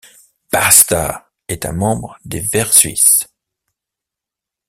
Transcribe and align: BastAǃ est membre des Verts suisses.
BastAǃ 0.51 1.13
est 1.47 1.67
membre 1.67 2.17
des 2.25 2.39
Verts 2.39 2.73
suisses. 2.73 3.27